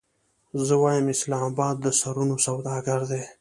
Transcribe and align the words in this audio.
زه 0.65 0.73
وایم 0.83 1.05
اسلام 1.15 1.43
اباد 1.51 1.75
د 1.81 1.85
سرونو 1.99 2.35
سوداګر 2.45 2.99
دی. 3.11 3.23